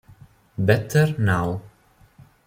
[0.57, 1.61] Better Now